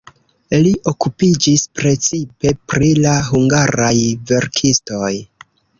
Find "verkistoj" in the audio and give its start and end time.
4.35-5.17